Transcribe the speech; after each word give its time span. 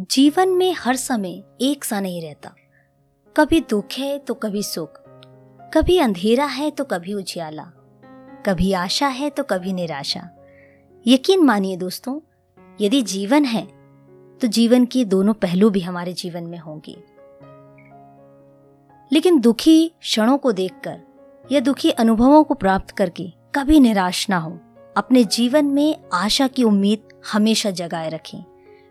जीवन 0.00 0.48
में 0.48 0.74
हर 0.78 0.96
समय 0.96 1.42
एक 1.60 1.84
सा 1.84 2.00
नहीं 2.00 2.22
रहता। 2.22 2.54
कभी 3.36 3.60
दुख 3.60 3.86
है 3.98 4.18
तो 4.18 4.34
कभी 4.34 4.62
सुख, 4.62 5.00
कभी 5.74 5.98
अंधेरा 5.98 6.44
है 6.44 6.70
तो 6.70 6.84
कभी 6.84 7.14
उजियाला, 7.14 7.62
कभी 8.46 8.72
आशा 8.72 9.08
है 9.08 9.30
तो 9.30 9.42
कभी 9.42 9.72
निराशा। 9.72 10.28
यकीन 11.06 11.44
मानिए 11.44 11.76
दोस्तों, 11.76 12.20
यदि 12.80 13.02
जीवन 13.02 13.44
है 13.44 13.62
तो 14.40 14.46
जीवन 14.46 14.84
के 14.84 15.04
दोनों 15.04 15.34
पहलू 15.34 15.70
भी 15.70 15.80
हमारे 15.80 16.12
जीवन 16.12 16.44
में 16.44 16.58
होंगे। 16.58 16.96
लेकिन 19.12 19.40
दुखी 19.40 19.88
क्षणों 20.00 20.38
को 20.38 20.52
देखकर 20.52 21.00
या 21.52 21.60
दुखी 21.60 21.90
अनुभवों 21.90 22.44
को 22.44 22.54
प्राप्त 22.54 22.90
करके 22.90 23.32
कभी 23.54 23.80
निराश 23.80 24.28
ना 24.30 24.38
हो। 24.38 24.58
अपने 24.96 25.24
जीवन 25.24 25.66
में 25.66 25.96
आशा 26.12 26.46
की 26.46 26.64
उम्मीद 26.64 27.08
हमेशा 27.32 27.70
जगाए 27.70 28.08
रखें। 28.08 28.44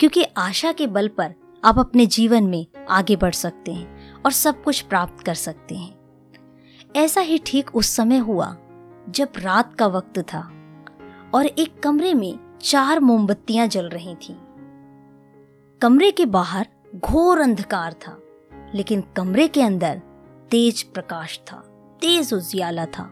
क्योंकि 0.00 0.22
आशा 0.36 0.72
के 0.72 0.86
बल 0.86 1.08
पर 1.08 1.34
आप 1.64 1.78
अपने 1.78 2.06
जीवन 2.06 2.44
में 2.44 2.66
आगे 2.90 3.16
बढ़ 3.16 3.32
सकते 3.32 3.72
हैं 3.72 4.22
और 4.22 4.32
सब 4.32 4.62
कुछ 4.62 4.80
प्राप्त 4.80 5.24
कर 5.24 5.34
सकते 5.34 5.74
हैं 5.74 6.92
ऐसा 6.96 7.20
ही 7.20 7.38
ठीक 7.46 7.74
उस 7.74 7.86
समय 7.86 8.18
हुआ 8.18 8.56
जब 9.08 9.32
रात 9.38 9.74
का 9.74 9.86
वक्त 9.86 10.18
था 10.18 10.40
और 11.34 11.46
एक 11.46 11.80
कमरे 11.82 12.14
में 12.14 12.58
चार 12.62 13.00
मोमबत्तियाँ 13.00 13.66
जल 13.66 13.88
रही 13.88 14.14
थीं। 14.14 14.34
कमरे 15.80 16.10
के 16.10 16.26
बाहर 16.26 16.66
घोर 16.96 17.40
अंधकार 17.40 17.92
था, 17.92 18.16
लेकिन 18.74 19.04
कमरे 19.16 19.48
के 19.48 19.62
अंदर 19.62 20.00
तेज 20.50 20.82
प्रकाश 20.82 21.38
था, 21.38 21.56
तेज 22.00 22.32
उजियाला 22.34 22.86
था, 22.86 23.10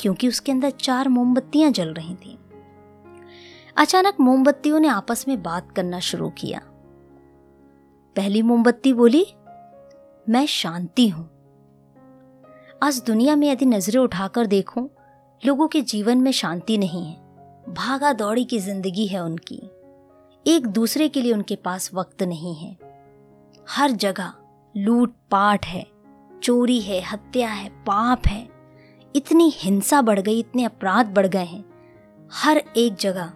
क्योंकि 0.00 0.28
उसके 0.28 0.52
अंदर 0.52 0.70
चार 0.70 1.08
मोमबत्तियाँ 1.08 1.70
जल 1.70 1.88
रही 1.88 2.14
थीं। 2.14 2.36
अचानक 3.76 4.16
मोमबत्तियों 4.20 4.80
ने 4.80 4.88
आपस 4.88 5.28
में 5.28 5.42
बात 5.42 5.72
करना 5.72 6.00
शुरू 6.00 6.30
किया। 6.30 6.60
पहली 8.16 8.42
मोमबत्ती 8.42 8.92
बोली, 8.92 9.26
मैं 10.28 10.46
शांति 10.46 11.08
हूँ। 11.08 11.30
आज 12.82 13.02
दुनिया 13.06 13.36
में 13.36 13.50
यदि 13.50 13.66
नज़रें 13.66 14.00
उठाकर 14.00 14.46
देखूँ, 14.46 14.90
लोगों 15.46 15.68
के 15.68 15.82
जीवन 15.82 16.18
में 16.18 16.32
शांति 16.32 16.78
नहीं 16.78 17.04
है। 17.06 17.14
भागा 17.74 18.12
दौड़ी 18.12 18.44
की 18.44 18.58
ज़िंदगी 18.58 19.06
है 19.06 19.24
उनकी। 19.24 19.60
एक 20.46 20.66
दूसरे 20.66 21.08
के 21.08 21.22
लिए 21.22 21.32
उनके 21.32 21.56
पास 21.56 21.90
वक्त 21.94 22.22
नहीं 22.22 22.54
है। 22.54 22.76
हर 23.68 23.90
जगह 23.90 24.32
लूट 24.76 25.14
पाट 25.30 25.66
है, 25.66 25.86
चोरी 26.42 26.80
है, 26.80 27.00
हत्या 27.00 27.48
है, 27.48 27.68
पाप 27.68 28.26
है। 28.26 28.48
इतनी 29.16 29.52
हिंसा 29.56 30.02
बढ़ 30.02 30.20
गई, 30.20 30.38
इतने 30.40 30.64
अपराध 30.64 31.14
बढ़ 31.14 31.26
गए 31.26 31.44
हैं। 31.44 31.64
हर 32.32 32.62
एक 32.76 32.94
जगह 32.94 33.32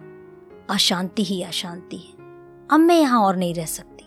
अशांति 0.69 1.23
ही 1.23 1.41
अशांति 1.43 1.97
है। 1.97 2.13
अब 2.71 2.79
मैं 2.79 2.99
यहाँ 2.99 3.21
और 3.21 3.35
नहीं 3.35 3.53
रह 3.53 3.65
सकती। 3.65 4.05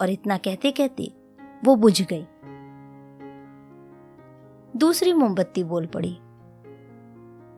और 0.00 0.10
इतना 0.10 0.36
कहते 0.36 0.70
कहते 0.70 1.12
वो 1.64 1.76
बुझ 1.76 2.02
गई। 2.02 2.26
दूसरी 4.76 5.12
मोमबत्ती 5.12 5.64
बोल 5.64 5.86
पड़ी, 5.86 6.18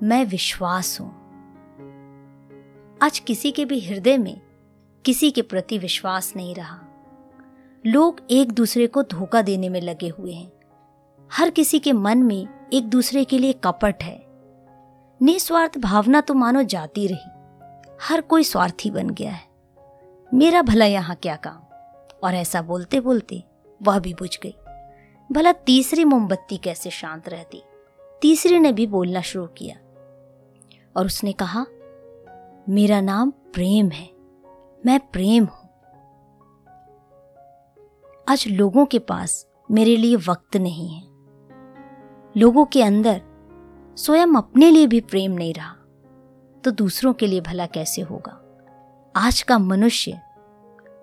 मैं 0.07 0.25
विश्वास 0.25 1.01
हूँ। 1.01 1.11
आज 3.03 3.19
किसी 3.19 3.53
के 3.53 3.65
भी 3.65 3.81
हृदय 3.81 4.19
में 4.19 4.41
किसी 5.05 5.31
के 5.31 5.43
प्रति 5.43 5.79
विश्वास 5.79 6.33
नहीं 6.37 6.55
रहा। 6.55 6.81
लोग 7.87 8.21
एक 8.31 8.53
दूसरे 8.53 8.87
को 8.87 9.03
धोखा 9.03 9.43
देने 9.43 9.69
में 9.69 9.81
लगे 9.81 10.09
हुए 10.09 10.33
हैं। 10.33 10.53
हर 11.33 11.51
किसी 11.51 11.79
के 11.79 11.93
मन 11.93 12.19
में 12.19 12.71
एक 12.73 12.89
दूसरे 12.89 13.25
के 13.25 13.39
लिए 13.39 13.53
कपट 13.53 14.03
है। 14.03 14.27
निस्वार्थ 15.23 15.79
भावना 15.79 16.21
तो 16.21 16.35
मानो 16.35 16.63
जाती 16.63 17.07
रही। 17.07 17.42
हर 18.09 18.21
कोई 18.21 18.45
स्वार्थी 18.45 18.91
बन 18.91 19.11
गया 19.11 19.33
है। 19.33 19.49
मेरा 20.35 20.63
भला 20.63 20.85
यहाँ 20.85 21.17
क्या 21.17 21.37
काम? 21.37 21.63
और 22.25 22.35
ऐसा 22.35 22.63
बोलते 22.63 23.01
बोलते 23.01 23.45
वह 23.83 23.99
भी 23.99 24.15
बुझ 24.15 24.39
गई। 24.43 24.55
भला 25.33 25.53
तीसरी 25.53 26.05
मोमबत्ती 26.05 26.57
कैसे 26.57 26.91
शांत 26.91 27.29
रहती? 27.29 27.63
तीसरी 28.23 28.59
ने 28.59 28.73
भी 28.73 28.87
बोलना 28.87 29.21
शुरू 29.21 29.47
किया। 29.47 29.77
और 30.97 31.07
उसने 31.07 31.33
कहा, 31.33 31.67
मेरा 32.69 33.01
नाम 33.01 33.31
प्रेम 33.31 33.89
है। 33.89 34.11
मैं 34.87 35.01
प्रेम 35.01 35.45
हूँ। 35.45 35.69
आज 38.29 38.45
लोगों 38.49 38.87
के 38.87 38.99
पास 38.99 39.47
मेरे 39.71 39.97
लिए 39.97 40.17
वक्त 40.17 40.57
नहीं 40.57 40.89
है। 40.89 41.03
लोगों 42.37 42.65
के 42.65 42.83
अंदर 42.83 43.23
स्वयं 43.97 44.27
अपने 44.27 44.71
लिए 44.71 44.87
भी 44.87 45.01
प्रेम 45.01 45.33
नहीं 45.33 45.55
रहा। 45.55 45.77
तो 46.65 46.71
दूसरों 46.71 47.13
के 47.13 47.27
लिए 47.27 47.41
भला 47.41 47.67
कैसे 47.67 48.03
होगा? 48.03 48.39
आज 49.17 49.43
का 49.43 49.59
मनुष्य 49.59 50.21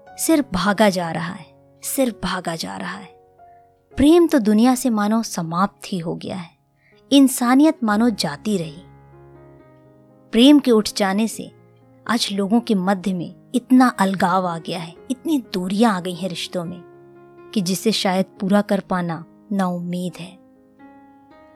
सिर्फ़ 0.10 0.46
भागा 0.54 0.90
जा 0.90 1.12
रहा 1.12 1.34
है, 1.34 1.80
सिर्फ़ 1.84 2.16
भागा 2.24 2.56
जा 2.56 2.78
रहा 2.78 2.98
है। 2.98 3.14
प्रेम 3.98 4.28
तो 4.28 4.40
दुनिया 4.40 4.76
से 4.76 4.90
मानो 4.90 5.24
समाप्त 5.24 5.94
ही 5.94 6.00
हो 6.00 6.16
गया 6.16 6.36
है। 6.36 6.50
इंसानियत 7.12 7.84
मानो 7.84 8.10
जाती 8.10 8.58
रही। 8.58 8.84
प्रेम 10.32 10.60
के 10.60 10.72
उठ 10.72 10.90
जाने 10.98 11.28
से 11.28 11.52
आज 12.10 12.30
लोगों 12.32 12.60
के 12.60 12.76
मध्य 12.76 13.14
में 13.14 13.36
इतना 13.56 13.88
अलगाव 13.88 14.48
आ 14.48 14.58
गया 14.58 14.80
है, 14.80 14.94
इतनी 15.12 15.44
दूरियाँ 15.54 15.98
आ 15.98 16.00
गई 16.00 16.16
हैं 16.16 16.30
रिश्तों 16.30 16.66
में, 16.66 16.82
कि 17.54 17.62
जिसे 17.62 17.92
शायद 17.92 18.26
पूरा 18.26 18.62
कर 18.62 18.80
पाना 18.80 19.26
ना 19.52 19.68
उम्मीद 19.68 20.14
है। 20.20 20.40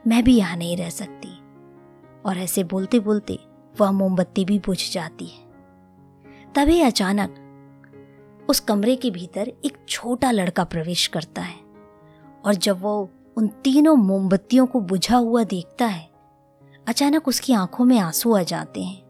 मैं 0.07 0.23
भी 0.23 0.37
यहाँ 0.37 0.57
नहीं 0.57 0.77
रह 0.77 0.89
सकती। 0.89 1.39
और 2.25 2.37
ऐसे 2.37 2.63
बोलते 2.63 2.99
बोलते 2.99 3.39
वह 3.81 3.91
मोमबत्ती 3.91 4.45
भी 4.45 4.59
बुझ 4.59 4.91
जाती 4.91 5.25
है। 5.25 5.43
तभी 6.55 6.81
अचानक 6.81 7.39
उस 8.49 8.59
कमरे 8.59 8.95
के 8.95 9.09
भीतर 9.11 9.51
एक 9.65 9.77
छोटा 9.89 10.31
लड़का 10.31 10.63
प्रवेश 10.63 11.07
करता 11.07 11.41
है 11.41 11.59
और 12.45 12.55
जब 12.55 12.81
वो 12.81 13.09
उन 13.37 13.47
तीनों 13.47 13.95
मोमबत्तियों 13.95 14.65
को 14.65 14.79
बुझा 14.79 15.17
हुआ 15.17 15.43
देखता 15.43 15.85
है, 15.85 16.09
अचानक 16.87 17.27
उसकी 17.27 17.53
आँखों 17.53 17.85
में 17.85 17.99
आँसू 17.99 18.35
आ 18.35 18.41
जाते 18.43 18.83
हैं 18.83 19.01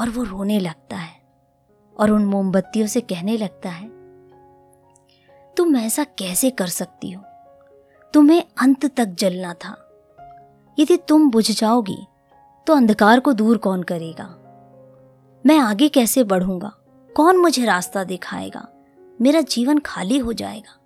और 0.00 0.10
वो 0.10 0.22
रोने 0.22 0.58
लगता 0.60 0.96
है 0.96 1.20
और 2.00 2.10
उन 2.10 2.24
मोमबत्तियों 2.24 2.86
से 2.86 3.00
कहने 3.00 3.36
लगता 3.36 3.70
है, 3.70 3.88
तुम 5.56 5.76
ऐसा 5.76 6.04
कैसे 6.04 6.50
कर 6.50 6.66
सकती 6.66 7.10
हो? 7.10 7.22
तुम्हें 8.14 8.42
अंत 8.58 8.86
तक 8.86 9.04
जलना 9.04 9.54
था। 9.54 9.76
यदि 10.78 10.96
तुम 10.96 11.30
बुझ 11.30 11.50
जाओगी 11.60 12.06
तो 12.66 12.74
अंधकार 12.74 13.20
को 13.20 13.32
दूर 13.32 13.58
कौन 13.58 13.82
करेगा? 13.82 14.38
मैं 15.46 15.58
आगे 15.58 15.88
कैसे 15.88 16.24
बढ़ूँगा? 16.24 16.72
कौन 17.16 17.36
मुझे 17.36 17.64
रास्ता 17.64 18.04
दिखाएगा? 18.04 18.68
मेरा 19.20 19.40
जीवन 19.40 19.78
खाली 19.78 20.18
हो 20.18 20.32
जाएगा। 20.32 20.78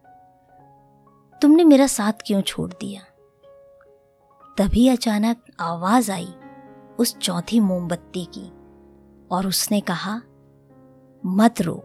तुमने 1.42 1.64
मेरा 1.64 1.86
साथ 1.86 2.12
क्यों 2.26 2.40
छोड़ 2.40 2.72
दिया? 2.72 3.02
तभी 4.58 4.88
अचानक 4.88 5.36
आवाज़ 5.60 6.12
आई 6.12 6.34
उस 6.98 7.18
चौथी 7.18 7.60
मोमबत्ती 7.60 8.24
की 8.24 8.52
और 9.30 9.46
उसने 9.46 9.80
कहा, 9.80 10.22
मत 11.26 11.54
रो, 11.60 11.84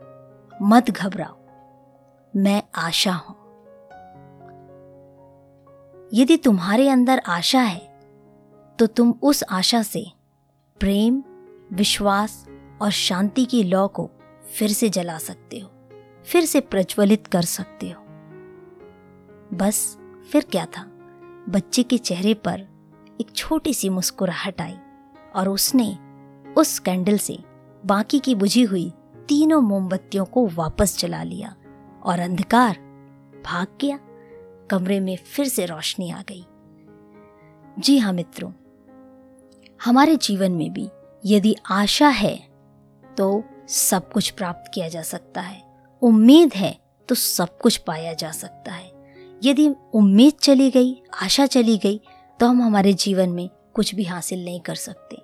मत 0.62 0.91
घबराओ, 0.91 1.38
मैं 2.35 2.63
आशा 2.75 3.13
हूँ। 3.13 3.35
यदि 6.13 6.38
तुम्हारे 6.38 6.90
अंदर 6.90 7.22
आशा 7.28 7.62
है 7.62 7.91
तो 8.81 8.88
तुम 8.88 9.14
उस 9.22 9.44
आशा 9.50 9.81
से, 9.84 10.06
प्रेम, 10.80 11.24
विश्वास 11.74 12.47
और 12.81 12.92
शांति 12.92 13.46
की 13.46 13.64
लौ 13.64 13.88
को 13.88 14.09
फिर 14.58 14.72
से 14.72 14.90
जला 14.90 15.18
सकते 15.18 15.59
हो, 15.59 15.69
फिर 16.25 16.46
से 16.46 16.59
प्रज्वलित 16.59 17.28
कर 17.28 17.41
सकते 17.41 17.90
हो। 17.90 18.03
बस 19.53 19.97
फिर 20.31 20.46
क्या 20.52 20.66
था? 20.66 20.84
बच्चे 21.50 21.84
के 21.84 21.97
चेहरे 21.97 22.34
पर 22.34 22.62
एक 23.22 23.36
छोटी 23.36 23.74
सी 23.74 23.90
मुस्कुराहट 23.90 24.62
आई 24.62 24.75
और 25.36 25.50
उसने 25.50 25.97
उस 26.53 26.80
कैंडल 26.80 27.18
से 27.18 27.38
बाकी 27.86 28.20
की 28.20 28.36
बुझी 28.36 28.64
हुई 28.64 28.90
तीनों 29.28 29.62
मोमबत्तियों 29.62 30.25
को 30.25 30.47
वापस 30.47 30.97
जला 31.00 31.24
लिया 31.24 31.56
और 32.03 32.20
अंधकार 32.20 32.78
भाग 33.46 33.67
गया, 33.82 34.00
कमरे 34.72 35.00
में 35.00 35.16
फिर 35.17 35.47
से 35.47 35.66
रोशनी 35.66 36.11
आ 36.11 36.22
गई। 36.22 36.46
जी 37.79 37.97
हाँ 37.97 38.14
मित्रों 38.14 38.52
हमारे 39.81 40.16
जीवन 40.16 40.51
में 40.51 40.72
भी 40.73 40.87
यदि 41.25 41.55
आशा 41.72 42.07
है 42.07 42.35
तो 43.17 43.43
सब 43.67 44.11
कुछ 44.11 44.29
प्राप्त 44.29 44.72
किया 44.73 44.87
जा 44.87 45.01
सकता 45.01 45.41
है। 45.41 45.61
उम्मीद 46.01 46.53
है 46.53 46.75
तो 47.09 47.16
सब 47.16 47.57
कुछ 47.57 47.78
पाया 47.78 48.13
जा 48.13 48.31
सकता 48.31 48.72
है। 48.72 48.91
यदि 49.43 49.67
उम्मीद 49.93 50.33
चली 50.33 50.69
गई, 50.72 51.01
आशा 51.22 51.45
चली 51.45 51.78
गई 51.78 52.01
तो 52.39 52.47
हम 52.47 52.61
हमारे 52.61 52.93
जीवन 52.93 53.29
में 53.29 53.49
कुछ 53.73 53.95
भी 53.95 54.03
हासिल 54.03 54.45
नहीं 54.45 54.59
कर 54.59 54.75
सकते। 54.75 55.17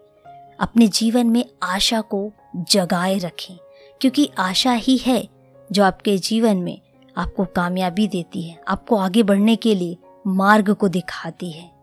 अपने 0.60 0.88
जीवन 0.88 1.28
में 1.28 1.44
आशा 1.64 2.02
को 2.02 2.32
जगाए 2.56 3.18
रखें, 3.18 3.58
क्योंकि 4.02 4.30
आशा 4.40 4.74
ही 4.74 4.98
है 4.98 5.28
जो 5.72 5.84
आपके 5.84 6.18
जीवन 6.18 6.58
में 6.58 6.80
आपको 7.18 7.46
कामयाबी 7.46 8.08
देती 8.08 8.42
है, 8.42 8.60
आपको 8.68 8.96
आगे 8.96 9.24
बढ़ने 9.24 9.56
के 9.56 9.76
लिए 9.76 9.98
मार्ग 10.28 10.74
को 10.74 10.88
दिखाती 10.90 11.52
है। 11.52 11.77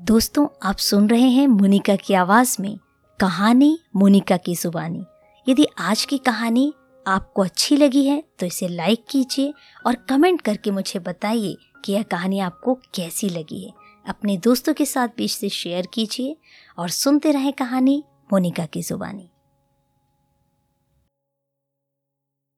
दोस्तों, 0.00 0.46
आप 0.62 0.76
सुन 0.76 1.08
रहे 1.08 1.28
हैं 1.28 1.46
मोनिका 1.46 1.94
की 1.96 2.14
आवाज़ 2.14 2.56
में 2.60 2.78
कहानी 3.20 3.78
मोनिका 3.96 4.36
की 4.36 4.54
जुबानी। 4.54 5.04
यदि 5.48 5.66
आज 5.78 6.04
की 6.04 6.18
कहानी 6.18 6.72
आपको 7.06 7.42
अच्छी 7.42 7.76
लगी 7.76 8.04
है 8.04 8.22
तो 8.38 8.46
इसे 8.46 8.68
लाइक 8.68 9.04
कीजिए 9.10 9.52
और 9.86 9.94
कमेंट 10.08 10.40
करके 10.40 10.70
मुझे 10.70 10.98
बताइए 10.98 11.56
कि 11.84 11.92
यह 11.92 12.02
कहानी 12.02 12.38
आपको 12.38 12.74
कैसी 12.94 13.28
लगी 13.28 13.62
है। 13.64 13.72
अपने 14.08 14.36
दोस्तों 14.36 14.74
के 14.74 14.86
साथ 14.86 15.08
भी 15.16 15.24
इसे 15.24 15.48
शेयर 15.48 15.88
कीजिए 15.94 16.36
और 16.78 16.88
सुनते 16.88 17.32
रहें 17.32 17.52
कहानी 17.52 18.02
मोनिका 18.32 18.66
की 18.66 18.82
जुबानी। 18.82 19.30